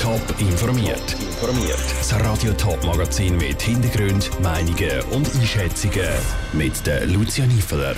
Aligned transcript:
Top 0.00 0.34
informiert. 0.38 1.12
Informiert. 1.12 1.78
Das 1.98 2.14
Radio 2.24 2.54
Top 2.54 2.82
Magazin 2.86 3.36
mit 3.36 3.60
Hintergrund, 3.60 4.30
Meinungen 4.40 5.02
und 5.10 5.28
Einschätzungen 5.34 6.08
mit 6.54 6.86
der 6.86 7.04
Lucia 7.04 7.44
Niefeler. 7.44 7.96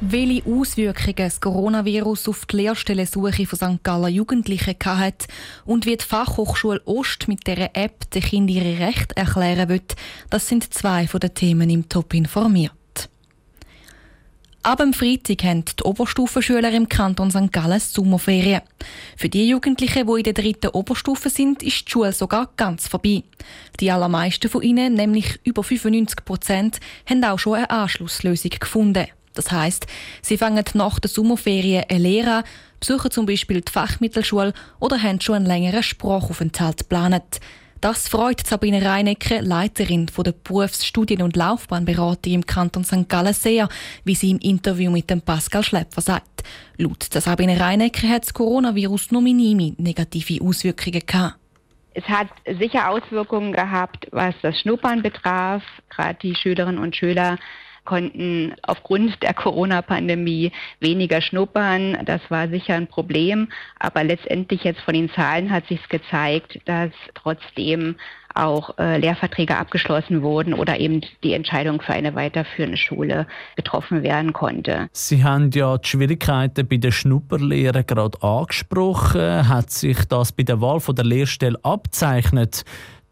Welche 0.00 0.42
Auswirkungen 0.46 1.16
das 1.16 1.42
Coronavirus 1.42 2.28
auf 2.28 2.46
die 2.46 2.56
Lehrstellensuche 2.56 3.44
von 3.44 3.58
St. 3.58 3.84
Galler 3.84 4.08
Jugendlichen 4.08 4.74
hat 4.86 5.26
und 5.66 5.84
wie 5.84 5.98
die 5.98 6.04
Fachhochschule 6.04 6.80
Ost 6.86 7.28
mit 7.28 7.46
dieser 7.46 7.76
App 7.76 8.10
den 8.12 8.22
Kindern 8.22 8.56
ihre 8.56 8.86
Rechte 8.86 9.14
erklären 9.14 9.68
wird, 9.68 9.96
das 10.30 10.48
sind 10.48 10.72
zwei 10.72 11.06
von 11.06 11.20
den 11.20 11.34
Themen 11.34 11.68
im 11.68 11.90
Top 11.90 12.14
informiert. 12.14 12.72
Ab 14.64 14.78
dem 14.78 14.94
Freitag 14.94 15.44
haben 15.44 15.66
die 15.66 15.82
Oberstufenschüler 15.82 16.72
im 16.72 16.88
Kanton 16.88 17.30
St. 17.30 17.52
Gallen 17.52 17.78
Sommerferien. 17.78 18.62
Für 19.14 19.28
die 19.28 19.46
Jugendlichen, 19.46 20.06
die 20.06 20.16
in 20.16 20.22
der 20.22 20.32
dritten 20.32 20.68
Oberstufe 20.68 21.28
sind, 21.28 21.62
ist 21.62 21.86
die 21.86 21.90
Schule 21.90 22.12
sogar 22.14 22.48
ganz 22.56 22.88
vorbei. 22.88 23.24
Die 23.78 23.90
allermeisten 23.90 24.48
von 24.48 24.62
ihnen, 24.62 24.94
nämlich 24.94 25.38
über 25.44 25.62
95 25.62 26.24
Prozent, 26.24 26.80
haben 27.06 27.22
auch 27.24 27.38
schon 27.38 27.56
eine 27.56 27.68
Anschlusslösung 27.68 28.52
gefunden. 28.58 29.06
Das 29.34 29.52
heißt, 29.52 29.86
sie 30.22 30.38
fangen 30.38 30.64
nach 30.72 30.98
der 30.98 31.10
Sommerferien 31.10 31.84
eine 31.90 31.98
Lehre 31.98 32.36
an, 32.36 32.44
besuchen 32.80 33.10
zum 33.10 33.26
Beispiel 33.26 33.60
die 33.60 33.70
Fachmittelschule 33.70 34.54
oder 34.80 35.02
haben 35.02 35.20
schon 35.20 35.34
einen 35.34 35.46
längeren 35.46 35.82
Sprachaufenthalt 35.82 36.78
geplant. 36.78 37.38
Das 37.84 38.08
freut 38.08 38.46
Sabine 38.46 38.82
Reinecke, 38.82 39.40
Leiterin 39.40 40.06
der 40.06 40.32
Berufsstudien- 40.32 41.20
und 41.20 41.36
Laufbahnberatung 41.36 42.32
im 42.32 42.46
Kanton 42.46 42.82
St. 42.82 43.10
Gallen 43.10 43.34
sehr, 43.34 43.68
wie 44.04 44.14
sie 44.14 44.30
im 44.30 44.38
Interview 44.38 44.90
mit 44.90 45.10
dem 45.10 45.20
Pascal 45.20 45.62
Schlepfer 45.62 46.00
sagt. 46.00 46.44
Laut 46.78 47.02
Sabine 47.02 47.60
Reinecke 47.60 48.08
hat 48.08 48.22
das 48.22 48.32
Coronavirus 48.32 49.10
nur 49.10 49.20
minime 49.20 49.74
negative 49.76 50.42
Auswirkungen 50.42 51.02
gehabt. 51.06 51.36
Es 51.92 52.04
hat 52.04 52.28
sicher 52.58 52.88
Auswirkungen 52.88 53.52
gehabt, 53.52 54.06
was 54.12 54.34
das 54.40 54.58
Schnuppern 54.60 55.02
betraf. 55.02 55.62
Gerade 55.90 56.18
die 56.22 56.34
Schülerinnen 56.34 56.78
und 56.78 56.96
Schüler 56.96 57.36
konnten 57.84 58.54
aufgrund 58.62 59.22
der 59.22 59.34
Corona-Pandemie 59.34 60.52
weniger 60.80 61.20
schnuppern. 61.20 61.98
Das 62.04 62.20
war 62.28 62.48
sicher 62.48 62.74
ein 62.74 62.86
Problem. 62.86 63.48
Aber 63.78 64.04
letztendlich 64.04 64.64
jetzt 64.64 64.80
von 64.80 64.94
den 64.94 65.10
Zahlen 65.10 65.50
hat 65.50 65.66
sich 65.66 65.88
gezeigt, 65.88 66.58
dass 66.64 66.90
trotzdem 67.14 67.96
auch 68.34 68.76
äh, 68.78 68.98
Lehrverträge 68.98 69.56
abgeschlossen 69.56 70.22
wurden 70.22 70.54
oder 70.54 70.78
eben 70.80 71.02
die 71.22 71.32
Entscheidung 71.34 71.80
für 71.80 71.92
eine 71.92 72.14
weiterführende 72.14 72.76
Schule 72.76 73.26
getroffen 73.56 74.02
werden 74.02 74.32
konnte. 74.32 74.88
Sie 74.92 75.22
haben 75.22 75.50
ja 75.52 75.78
die 75.78 75.88
Schwierigkeiten 75.88 76.66
bei 76.66 76.76
der 76.76 76.90
Schnupperlehre 76.90 77.84
gerade 77.84 78.20
angesprochen. 78.22 79.48
Hat 79.48 79.70
sich 79.70 80.04
das 80.06 80.32
bei 80.32 80.42
der 80.42 80.60
Wahl 80.60 80.80
von 80.80 80.96
der 80.96 81.04
Lehrstelle 81.04 81.58
abzeichnet? 81.62 82.64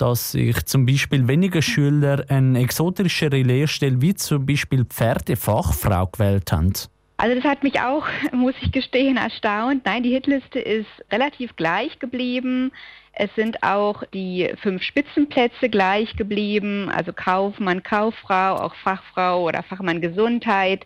Dass 0.03 0.33
sich 0.33 0.67
zum 0.67 0.84
Beispiel 0.84 1.28
weniger 1.28 1.62
Schüler 1.62 2.25
eine 2.28 2.58
exotischere 2.58 3.41
Lehrstelle 3.41 4.03
wie 4.03 4.14
zum 4.14 4.44
Beispiel 4.44 4.84
Pferdefachfrau 4.84 6.09
gewählt 6.09 6.50
haben? 6.50 6.72
Also 7.19 7.36
das 7.36 7.44
hat 7.44 7.62
mich 7.62 7.78
auch, 7.81 8.05
muss 8.33 8.55
ich 8.62 8.72
gestehen, 8.72 9.17
erstaunt. 9.17 9.83
Nein, 9.84 10.03
die 10.03 10.11
Hitliste 10.11 10.59
ist 10.59 10.89
relativ 11.12 11.55
gleich 11.55 12.00
geblieben. 12.00 12.72
Es 13.12 13.33
sind 13.36 13.62
auch 13.62 14.03
die 14.12 14.50
fünf 14.61 14.83
Spitzenplätze 14.83 15.69
gleich 15.69 16.16
geblieben, 16.16 16.89
also 16.89 17.12
Kaufmann, 17.12 17.84
Kauffrau, 17.84 18.56
auch 18.56 18.75
Fachfrau 18.75 19.44
oder 19.44 19.62
Fachmann 19.62 20.00
Gesundheit 20.00 20.84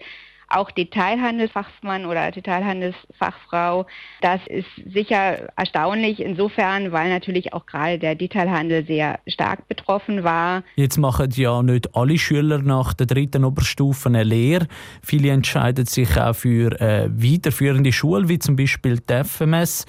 auch 0.49 0.71
Detailhandelsfachmann 0.71 2.07
oder 2.07 2.31
Detailhandelsfachfrau. 2.31 3.87
Das 4.21 4.41
ist 4.47 4.69
sicher 4.93 5.49
erstaunlich 5.57 6.21
insofern, 6.21 6.93
weil 6.93 7.11
natürlich 7.11 7.53
auch 7.53 7.67
gerade 7.67 7.99
der 7.99 8.15
Detailhandel 8.15 8.87
sehr 8.87 9.19
stark 9.27 9.69
betroffen 9.69 10.25
war. 10.25 10.63
Jetzt 10.77 10.99
machen 10.99 11.31
ja 11.35 11.63
nicht 11.63 11.95
alle 11.95 12.19
Schüler 12.19 12.59
nach 12.59 12.95
der 12.95 13.07
dritten 13.07 13.45
Oberstufe 13.45 14.09
eine 14.09 14.25
Lehre. 14.25 14.67
Viele 15.03 15.31
entscheiden 15.31 15.87
sich 15.87 16.17
auch 16.19 16.35
für 16.35 16.81
eine 16.81 17.11
weiterführende 17.17 17.93
Schule, 17.93 18.29
wie 18.29 18.39
zum 18.39 18.57
Beispiel 18.57 19.01
die 19.01 19.25
FMS. 19.25 19.87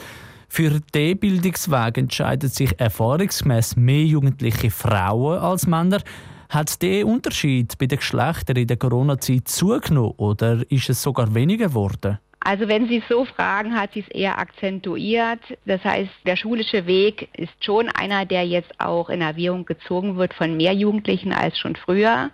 Für 0.50 0.80
den 0.96 1.20
Bildungsweg 1.20 1.98
entscheiden 1.98 2.50
sich 2.50 2.80
erfahrungsgemäß 2.80 3.76
mehr 3.76 4.06
jugendliche 4.06 4.72
Frauen 4.72 5.40
als 5.40 5.68
Männer. 5.68 6.02
Hat 6.50 6.82
der 6.82 7.06
Unterschied 7.06 7.78
bei 7.78 7.88
den 7.88 7.98
Geschlechtern 7.98 8.56
in 8.56 8.68
der 8.68 8.78
Corona-Zeit 8.78 9.48
zugenommen 9.48 10.14
oder 10.18 10.64
ist 10.70 10.90
es 10.90 11.02
sogar 11.04 11.34
weniger 11.36 11.68
geworden? 11.68 12.20
Also 12.40 12.70
wenn 12.70 12.88
Sie 12.88 13.00
es 13.00 13.08
so 13.10 13.26
fragen, 13.26 13.76
hat 13.76 13.92
sie 13.94 14.00
es 14.00 14.08
eher 14.08 14.38
akzentuiert. 14.38 15.42
Das 15.66 15.84
heißt, 15.84 16.10
der 16.26 16.38
schulische 16.38 16.86
Weg 16.86 17.28
ist 17.36 17.52
schon 17.62 17.90
einer, 17.90 18.26
der 18.26 18.48
jetzt 18.48 18.80
auch 18.80 19.10
in 19.10 19.20
Erwägung 19.20 19.66
gezogen 19.66 20.16
wird 20.16 20.34
von 20.34 20.56
mehr 20.56 20.74
Jugendlichen 20.74 21.34
als 21.34 21.58
schon 21.58 21.76
früher. 21.76 22.30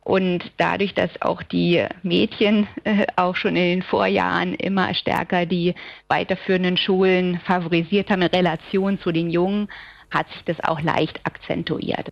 Und 0.00 0.50
dadurch, 0.56 0.94
dass 0.94 1.10
auch 1.20 1.42
die 1.42 1.84
Mädchen 2.02 2.68
äh, 2.84 3.06
auch 3.16 3.36
schon 3.36 3.56
in 3.56 3.80
den 3.80 3.82
Vorjahren 3.82 4.54
immer 4.54 4.94
stärker 4.94 5.44
die 5.44 5.74
weiterführenden 6.08 6.78
Schulen 6.78 7.40
favorisiert 7.40 8.10
haben 8.10 8.22
in 8.22 8.28
Relation 8.28 8.98
zu 9.00 9.12
den 9.12 9.28
Jungen, 9.28 9.68
hat 10.10 10.28
sich 10.30 10.44
das 10.44 10.60
auch 10.64 10.80
leicht 10.80 11.20
akzentuiert. 11.24 12.08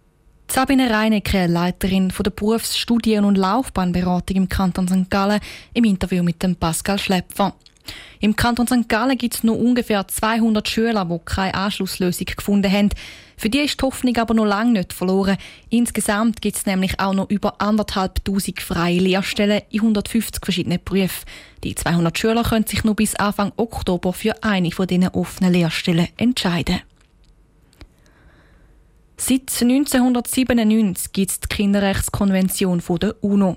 Sabine 0.54 0.90
Reinecke, 0.90 1.46
Leiterin 1.46 2.12
der 2.14 2.30
Berufsstudien- 2.30 3.24
und 3.24 3.38
Laufbahnberatung 3.38 4.36
im 4.36 4.48
Kanton 4.50 4.86
St. 4.86 5.08
Gallen, 5.08 5.40
im 5.72 5.84
Interview 5.84 6.22
mit 6.22 6.42
dem 6.42 6.56
Pascal 6.56 6.98
Schlepfer. 6.98 7.54
Im 8.20 8.36
Kanton 8.36 8.66
St. 8.66 8.86
Gallen 8.86 9.16
gibt 9.16 9.34
es 9.34 9.44
nur 9.44 9.58
ungefähr 9.58 10.06
200 10.06 10.68
Schüler, 10.68 11.06
die 11.06 11.20
keine 11.24 11.54
Anschlusslösung 11.54 12.26
gefunden 12.26 12.70
haben. 12.70 12.90
Für 13.38 13.48
die 13.48 13.60
ist 13.60 13.80
die 13.80 13.86
Hoffnung 13.86 14.14
aber 14.18 14.34
noch 14.34 14.44
lange 14.44 14.72
nicht 14.72 14.92
verloren. 14.92 15.38
Insgesamt 15.70 16.42
gibt 16.42 16.58
es 16.58 16.66
nämlich 16.66 17.00
auch 17.00 17.14
noch 17.14 17.30
über 17.30 17.58
anderthalbtausend 17.62 18.60
freie 18.60 18.98
Lehrstellen 18.98 19.62
in 19.70 19.80
150 19.80 20.44
verschiedenen 20.44 20.80
Berufen. 20.84 21.24
Die 21.64 21.74
200 21.74 22.18
Schüler 22.18 22.42
können 22.42 22.66
sich 22.66 22.84
nur 22.84 22.94
bis 22.94 23.14
Anfang 23.14 23.52
Oktober 23.56 24.12
für 24.12 24.34
eine 24.44 24.70
von 24.70 24.86
diesen 24.86 25.08
offenen 25.08 25.54
Lehrstellen 25.54 26.08
entscheiden. 26.18 26.82
Seit 29.16 29.62
1997 29.62 31.12
gibt 31.12 31.30
es 31.30 31.40
die 31.40 31.48
Kinderrechtskonvention 31.48 32.82
der 33.00 33.22
UNO. 33.22 33.56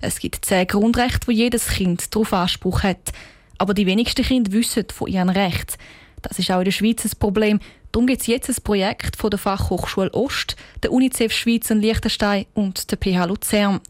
Es 0.00 0.18
gibt 0.18 0.44
zehn 0.44 0.66
Grundrechte, 0.66 1.28
wo 1.28 1.30
jedes 1.30 1.68
Kind 1.68 2.14
darauf 2.14 2.32
Anspruch 2.32 2.82
hat. 2.82 3.12
Aber 3.58 3.74
die 3.74 3.86
wenigsten 3.86 4.24
Kinder 4.24 4.52
wissen 4.52 4.86
von 4.92 5.08
ihren 5.08 5.28
Rechten. 5.28 5.74
Das 6.22 6.38
ist 6.38 6.50
auch 6.50 6.58
in 6.58 6.64
der 6.64 6.72
Schweiz 6.72 7.04
ein 7.04 7.12
Problem. 7.18 7.60
Darum 7.92 8.06
gibt 8.06 8.22
es 8.22 8.26
jetzt 8.26 8.48
ein 8.48 8.56
Projekt 8.64 9.16
von 9.16 9.30
der 9.30 9.38
Fachhochschule 9.38 10.12
Ost, 10.14 10.56
der 10.82 10.90
UNICEF 10.90 11.32
Schweiz 11.32 11.70
und 11.70 11.80
Liechtenstein 11.80 12.46
und 12.54 12.90
der 12.90 12.98
PH 12.98 13.26
Luzern. 13.26 13.80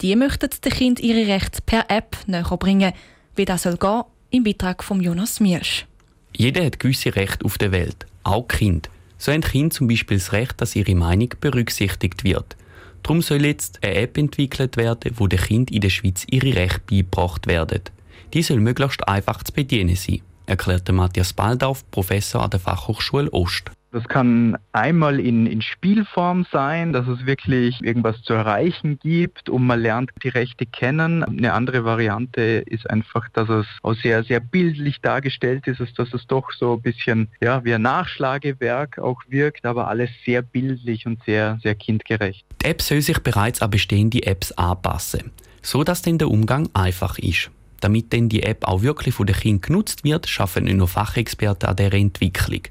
Die 0.00 0.14
möchten 0.16 0.50
den 0.62 0.72
Kindern 0.72 1.04
ihre 1.04 1.26
Rechte 1.26 1.62
per 1.62 1.86
App 1.88 2.16
näher 2.26 2.56
bringen. 2.58 2.92
Wie 3.36 3.44
das 3.44 3.62
soll 3.62 3.78
gehen, 3.78 4.02
im 4.30 4.44
Beitrag 4.44 4.84
von 4.84 5.00
Jonas 5.00 5.40
Miersch. 5.40 5.86
Jeder 6.36 6.64
hat 6.64 6.80
gewisse 6.80 7.14
Rechte 7.14 7.44
auf 7.44 7.56
der 7.56 7.72
Welt, 7.72 8.06
auch 8.24 8.48
Kind. 8.48 8.90
So 9.24 9.32
haben 9.32 9.40
Kinder 9.40 9.74
zum 9.74 9.88
Beispiel 9.88 10.18
das 10.18 10.32
Recht, 10.32 10.60
dass 10.60 10.76
ihre 10.76 10.94
Meinung 10.94 11.30
berücksichtigt 11.40 12.24
wird. 12.24 12.58
Darum 13.02 13.22
soll 13.22 13.46
jetzt 13.46 13.82
eine 13.82 13.94
App 13.94 14.18
entwickelt 14.18 14.76
werden, 14.76 15.12
wo 15.16 15.26
den 15.28 15.38
Kind 15.38 15.70
in 15.70 15.80
der 15.80 15.88
Schweiz 15.88 16.26
ihre 16.28 16.54
Rechte 16.54 16.82
beigebracht 16.90 17.46
werden. 17.46 17.80
Die 18.34 18.42
soll 18.42 18.60
möglichst 18.60 19.08
einfach 19.08 19.42
zu 19.42 19.54
bedienen 19.54 19.96
sein, 19.96 20.20
erklärte 20.44 20.92
Matthias 20.92 21.32
Baldauf, 21.32 21.90
Professor 21.90 22.42
an 22.42 22.50
der 22.50 22.60
Fachhochschule 22.60 23.32
Ost. 23.32 23.70
Das 23.94 24.08
kann 24.08 24.58
einmal 24.72 25.20
in, 25.20 25.46
in 25.46 25.62
Spielform 25.62 26.44
sein, 26.50 26.92
dass 26.92 27.06
es 27.06 27.26
wirklich 27.26 27.80
irgendwas 27.80 28.20
zu 28.22 28.32
erreichen 28.32 28.98
gibt 28.98 29.48
und 29.48 29.64
man 29.64 29.80
lernt 29.80 30.10
die 30.24 30.30
Rechte 30.30 30.66
kennen. 30.66 31.22
Eine 31.22 31.52
andere 31.52 31.84
Variante 31.84 32.64
ist 32.66 32.90
einfach, 32.90 33.28
dass 33.34 33.48
es 33.48 33.66
auch 33.84 33.94
sehr, 33.94 34.24
sehr 34.24 34.40
bildlich 34.40 35.00
dargestellt 35.00 35.68
ist, 35.68 35.96
dass 35.96 36.12
es 36.12 36.26
doch 36.26 36.50
so 36.50 36.72
ein 36.72 36.82
bisschen 36.82 37.28
ja, 37.40 37.64
wie 37.64 37.72
ein 37.72 37.82
Nachschlagewerk 37.82 38.98
auch 38.98 39.22
wirkt, 39.28 39.64
aber 39.64 39.86
alles 39.86 40.10
sehr 40.26 40.42
bildlich 40.42 41.06
und 41.06 41.22
sehr, 41.22 41.60
sehr 41.62 41.76
kindgerecht. 41.76 42.44
Die 42.62 42.66
App 42.66 42.82
soll 42.82 43.00
sich 43.00 43.20
bereits 43.20 43.62
an 43.62 43.70
bestehende 43.70 44.26
Apps 44.26 44.50
anpassen, 44.50 45.30
so 45.62 45.84
dass 45.84 46.02
dann 46.02 46.18
der 46.18 46.32
Umgang 46.32 46.68
einfach 46.74 47.16
ist. 47.20 47.48
Damit 47.84 48.14
denn 48.14 48.30
die 48.30 48.42
App 48.42 48.66
auch 48.66 48.80
wirklich 48.80 49.14
von 49.14 49.26
den 49.26 49.36
Kindern 49.36 49.60
genutzt 49.60 50.04
wird, 50.04 50.26
schaffen 50.26 50.64
nicht 50.64 50.78
nur 50.78 50.88
Fachexperten 50.88 51.68
an 51.68 51.76
der 51.76 51.92
Entwicklung. 51.92 52.62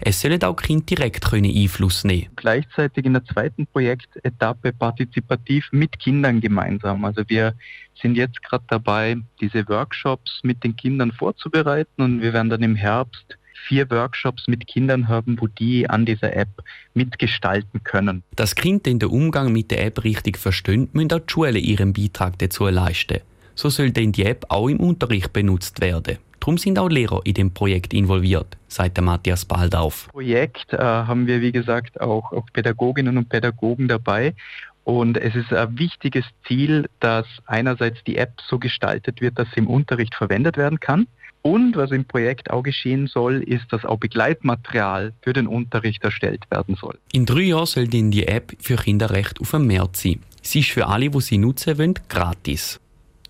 Es 0.00 0.22
sollen 0.22 0.42
auch 0.42 0.56
Kinder 0.56 0.86
direkt 0.86 1.28
können 1.28 1.44
Einfluss 1.44 2.04
nehmen 2.04 2.28
Gleichzeitig 2.36 3.04
in 3.04 3.12
der 3.12 3.22
zweiten 3.22 3.66
Projektetappe 3.66 4.72
partizipativ 4.72 5.68
mit 5.72 5.98
Kindern 5.98 6.40
gemeinsam. 6.40 7.04
Also 7.04 7.22
wir 7.26 7.54
sind 8.00 8.16
jetzt 8.16 8.42
gerade 8.42 8.64
dabei, 8.68 9.18
diese 9.42 9.68
Workshops 9.68 10.40
mit 10.42 10.64
den 10.64 10.74
Kindern 10.74 11.12
vorzubereiten 11.12 12.00
und 12.00 12.22
wir 12.22 12.32
werden 12.32 12.48
dann 12.48 12.62
im 12.62 12.74
Herbst 12.74 13.36
vier 13.68 13.90
Workshops 13.90 14.48
mit 14.48 14.66
Kindern 14.66 15.06
haben, 15.06 15.38
wo 15.38 15.48
die 15.48 15.90
an 15.90 16.06
dieser 16.06 16.34
App 16.34 16.48
mitgestalten 16.94 17.84
können. 17.84 18.22
Das 18.36 18.54
Kind 18.54 18.86
den 18.86 19.04
Umgang 19.04 19.52
mit 19.52 19.70
der 19.70 19.84
App 19.84 20.02
richtig 20.02 20.38
versteht, 20.38 20.94
müssen 20.94 21.12
auch 21.12 21.18
die 21.18 21.30
Schulen 21.30 21.56
ihren 21.56 21.92
Beitrag 21.92 22.38
dazu 22.38 22.68
leisten. 22.68 23.20
So 23.54 23.68
soll 23.68 23.90
denn 23.90 24.12
die 24.12 24.24
App 24.24 24.46
auch 24.48 24.68
im 24.68 24.80
Unterricht 24.80 25.32
benutzt 25.32 25.80
werden. 25.80 26.18
Darum 26.40 26.58
sind 26.58 26.78
auch 26.78 26.88
Lehrer 26.88 27.20
in 27.24 27.34
dem 27.34 27.54
Projekt 27.54 27.94
involviert, 27.94 28.56
sagt 28.66 29.00
Matthias 29.00 29.44
Baldauf. 29.44 30.06
Im 30.06 30.12
Projekt 30.12 30.72
äh, 30.72 30.78
haben 30.78 31.28
wir, 31.28 31.40
wie 31.40 31.52
gesagt, 31.52 32.00
auch, 32.00 32.32
auch 32.32 32.46
Pädagoginnen 32.52 33.16
und 33.16 33.28
Pädagogen 33.28 33.86
dabei. 33.86 34.34
Und 34.82 35.16
es 35.16 35.36
ist 35.36 35.52
ein 35.52 35.78
wichtiges 35.78 36.24
Ziel, 36.48 36.88
dass 36.98 37.26
einerseits 37.46 38.02
die 38.04 38.16
App 38.16 38.32
so 38.48 38.58
gestaltet 38.58 39.20
wird, 39.20 39.38
dass 39.38 39.46
sie 39.54 39.60
im 39.60 39.68
Unterricht 39.68 40.16
verwendet 40.16 40.56
werden 40.56 40.80
kann. 40.80 41.06
Und 41.42 41.76
was 41.76 41.90
im 41.90 42.04
Projekt 42.04 42.50
auch 42.50 42.62
geschehen 42.62 43.06
soll, 43.08 43.42
ist, 43.42 43.66
dass 43.70 43.84
auch 43.84 43.98
Begleitmaterial 43.98 45.12
für 45.22 45.32
den 45.32 45.46
Unterricht 45.46 46.02
erstellt 46.02 46.44
werden 46.50 46.76
soll. 46.76 46.98
In 47.12 47.26
drei 47.26 47.42
Jahren 47.42 47.66
soll 47.66 47.88
dann 47.88 48.10
die 48.10 48.26
App 48.26 48.52
für 48.60 48.76
Kinderrecht 48.76 49.40
auf 49.40 49.50
dem 49.50 49.66
März 49.66 50.02
sein. 50.02 50.20
Sie 50.40 50.60
ist 50.60 50.70
für 50.70 50.86
alle, 50.88 51.10
die 51.10 51.20
sie 51.20 51.38
nutzen 51.38 51.78
wollen, 51.78 51.94
gratis. 52.08 52.80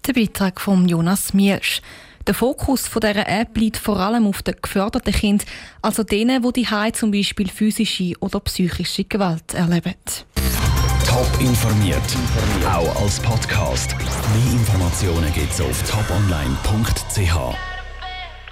Der 0.06 0.14
Beitrag 0.14 0.60
von 0.60 0.88
Jonas 0.88 1.32
Mielsch. 1.32 1.80
Der 2.26 2.34
Fokus 2.34 2.88
von 2.88 3.00
dieser 3.00 3.28
App 3.28 3.56
liegt 3.56 3.76
vor 3.76 3.98
allem 3.98 4.26
auf 4.26 4.42
den 4.42 4.56
geförderten 4.60 5.12
Kindern, 5.12 5.46
also 5.80 6.02
denen, 6.02 6.42
die 6.42 6.64
die 6.64 6.92
zum 6.92 7.12
Beispiel 7.12 7.48
physische 7.48 8.12
oder 8.18 8.40
psychische 8.40 9.04
Gewalt 9.04 9.54
erleben. 9.54 9.94
Top 11.06 11.40
informiert, 11.40 12.00
auch 12.66 13.02
als 13.02 13.20
Podcast. 13.20 13.94
Mehr 13.96 14.52
Informationen 14.52 15.32
gibt 15.34 15.52
es 15.52 15.60
auf 15.60 15.82
toponline.ch. 15.88 17.71